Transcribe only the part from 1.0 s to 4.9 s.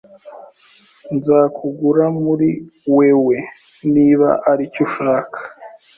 Nzakugura muri wewe niba aricyo